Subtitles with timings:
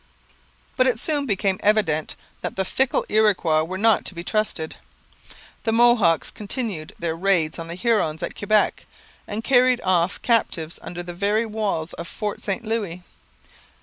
[0.77, 4.77] But it soon became evident that the fickle Iroquois were not to be trusted.
[5.63, 8.87] The Mohawks continued their raids on the Hurons at Quebec
[9.27, 13.03] and carried off captives from under the very walls of Fort St Louis.